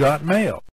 got 0.00 0.24
mail. 0.24 0.64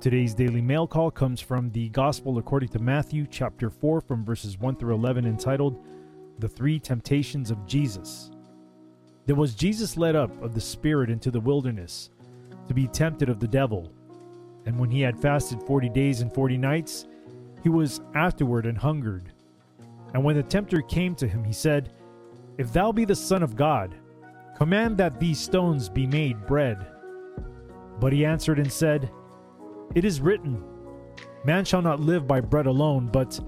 Today's 0.00 0.34
daily 0.34 0.60
mail 0.60 0.88
call 0.88 1.12
comes 1.12 1.40
from 1.40 1.70
the 1.70 1.88
Gospel 1.90 2.38
according 2.38 2.70
to 2.70 2.80
Matthew, 2.80 3.28
chapter 3.30 3.70
4, 3.70 4.00
from 4.00 4.24
verses 4.24 4.58
1 4.58 4.74
through 4.74 4.94
11, 4.94 5.24
entitled 5.24 5.80
The 6.40 6.48
Three 6.48 6.80
Temptations 6.80 7.52
of 7.52 7.64
Jesus. 7.64 8.32
Then 9.26 9.36
was 9.36 9.54
Jesus 9.54 9.96
led 9.96 10.16
up 10.16 10.42
of 10.42 10.52
the 10.52 10.60
Spirit 10.60 11.10
into 11.10 11.30
the 11.30 11.38
wilderness 11.38 12.10
to 12.66 12.74
be 12.74 12.88
tempted 12.88 13.28
of 13.28 13.38
the 13.38 13.46
devil. 13.46 13.92
And 14.66 14.76
when 14.76 14.90
he 14.90 15.02
had 15.02 15.16
fasted 15.16 15.62
forty 15.62 15.88
days 15.88 16.22
and 16.22 16.34
forty 16.34 16.56
nights, 16.56 17.06
he 17.62 17.68
was 17.68 18.00
afterward 18.16 18.66
and 18.66 18.76
hungered. 18.76 19.32
And 20.14 20.24
when 20.24 20.36
the 20.36 20.42
tempter 20.42 20.80
came 20.82 21.14
to 21.16 21.28
him, 21.28 21.44
he 21.44 21.52
said, 21.52 21.92
If 22.56 22.72
thou 22.72 22.92
be 22.92 23.04
the 23.04 23.16
Son 23.16 23.42
of 23.42 23.56
God, 23.56 23.94
command 24.56 24.96
that 24.98 25.20
these 25.20 25.38
stones 25.38 25.88
be 25.88 26.06
made 26.06 26.46
bread. 26.46 26.86
But 28.00 28.12
he 28.12 28.24
answered 28.24 28.58
and 28.58 28.72
said, 28.72 29.10
It 29.94 30.04
is 30.04 30.20
written, 30.20 30.62
Man 31.44 31.64
shall 31.64 31.82
not 31.82 32.00
live 32.00 32.26
by 32.26 32.40
bread 32.40 32.66
alone, 32.66 33.08
but 33.12 33.38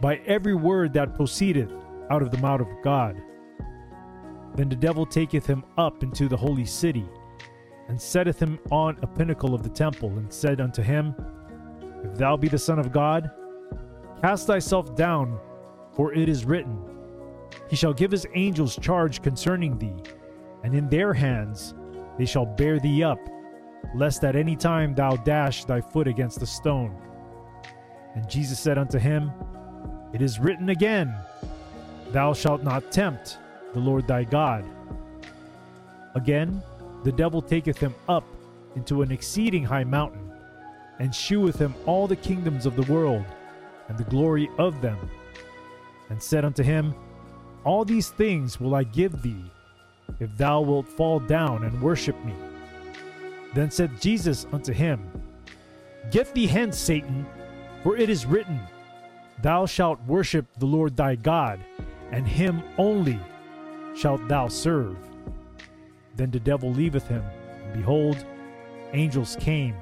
by 0.00 0.16
every 0.26 0.54
word 0.54 0.92
that 0.94 1.14
proceedeth 1.14 1.72
out 2.10 2.22
of 2.22 2.30
the 2.30 2.38
mouth 2.38 2.60
of 2.60 2.68
God. 2.82 3.20
Then 4.54 4.68
the 4.68 4.76
devil 4.76 5.06
taketh 5.06 5.46
him 5.46 5.64
up 5.76 6.02
into 6.02 6.28
the 6.28 6.36
holy 6.36 6.64
city, 6.64 7.08
and 7.88 8.00
setteth 8.00 8.40
him 8.40 8.58
on 8.70 8.98
a 9.02 9.06
pinnacle 9.06 9.54
of 9.54 9.62
the 9.62 9.68
temple, 9.68 10.10
and 10.18 10.32
said 10.32 10.60
unto 10.60 10.82
him, 10.82 11.14
If 12.04 12.16
thou 12.16 12.36
be 12.36 12.48
the 12.48 12.58
Son 12.58 12.78
of 12.78 12.92
God, 12.92 13.30
cast 14.20 14.46
thyself 14.46 14.94
down, 14.94 15.38
for 15.98 16.14
it 16.14 16.28
is 16.28 16.44
written, 16.44 16.80
He 17.68 17.74
shall 17.74 17.92
give 17.92 18.12
his 18.12 18.24
angels 18.36 18.76
charge 18.76 19.20
concerning 19.20 19.76
thee, 19.76 20.00
and 20.62 20.72
in 20.72 20.88
their 20.88 21.12
hands 21.12 21.74
they 22.16 22.24
shall 22.24 22.46
bear 22.46 22.78
thee 22.78 23.02
up, 23.02 23.18
lest 23.96 24.22
at 24.22 24.36
any 24.36 24.54
time 24.54 24.94
thou 24.94 25.16
dash 25.16 25.64
thy 25.64 25.80
foot 25.80 26.06
against 26.06 26.40
a 26.40 26.46
stone. 26.46 26.96
And 28.14 28.30
Jesus 28.30 28.60
said 28.60 28.78
unto 28.78 28.96
him, 28.96 29.32
It 30.12 30.22
is 30.22 30.38
written 30.38 30.68
again, 30.68 31.12
Thou 32.12 32.32
shalt 32.32 32.62
not 32.62 32.92
tempt 32.92 33.38
the 33.74 33.80
Lord 33.80 34.06
thy 34.06 34.22
God. 34.22 34.64
Again, 36.14 36.62
the 37.02 37.12
devil 37.12 37.42
taketh 37.42 37.78
him 37.78 37.94
up 38.08 38.24
into 38.76 39.02
an 39.02 39.10
exceeding 39.10 39.64
high 39.64 39.84
mountain, 39.84 40.32
and 41.00 41.12
sheweth 41.12 41.58
him 41.58 41.74
all 41.86 42.06
the 42.06 42.14
kingdoms 42.14 42.66
of 42.66 42.76
the 42.76 42.92
world, 42.92 43.24
and 43.88 43.98
the 43.98 44.04
glory 44.04 44.48
of 44.58 44.80
them, 44.80 44.96
and 46.10 46.22
said 46.22 46.44
unto 46.44 46.62
him, 46.62 46.94
All 47.64 47.84
these 47.84 48.10
things 48.10 48.60
will 48.60 48.74
I 48.74 48.84
give 48.84 49.22
thee, 49.22 49.44
if 50.20 50.36
thou 50.36 50.60
wilt 50.60 50.88
fall 50.88 51.20
down 51.20 51.64
and 51.64 51.82
worship 51.82 52.16
me. 52.24 52.34
Then 53.54 53.70
said 53.70 54.00
Jesus 54.00 54.46
unto 54.52 54.72
him, 54.72 55.10
Get 56.10 56.32
thee 56.34 56.46
hence, 56.46 56.78
Satan, 56.78 57.26
for 57.82 57.96
it 57.96 58.10
is 58.10 58.26
written, 58.26 58.60
Thou 59.42 59.66
shalt 59.66 60.00
worship 60.06 60.46
the 60.58 60.66
Lord 60.66 60.96
thy 60.96 61.14
God, 61.14 61.60
and 62.10 62.26
him 62.26 62.62
only 62.78 63.18
shalt 63.94 64.26
thou 64.28 64.48
serve. 64.48 64.96
Then 66.16 66.30
the 66.30 66.40
devil 66.40 66.72
leaveth 66.72 67.06
him, 67.06 67.24
and 67.64 67.74
behold, 67.74 68.24
angels 68.92 69.36
came 69.40 69.76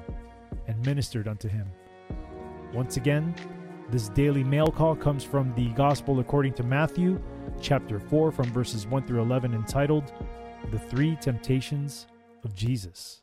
and 0.67 0.85
ministered 0.85 1.27
unto 1.27 1.47
him. 1.47 1.67
Once 2.73 2.97
again, 2.97 3.33
this 3.89 4.09
daily 4.09 4.43
mail 4.43 4.67
call 4.67 4.95
comes 4.95 5.23
from 5.23 5.53
the 5.55 5.69
Gospel 5.69 6.19
according 6.19 6.53
to 6.55 6.63
Matthew, 6.63 7.21
chapter 7.61 7.99
4, 7.99 8.31
from 8.31 8.51
verses 8.51 8.85
1 8.85 9.03
through 9.07 9.21
11, 9.21 9.53
entitled 9.53 10.11
The 10.71 10.79
Three 10.79 11.15
Temptations 11.21 12.07
of 12.43 12.53
Jesus. 12.53 13.21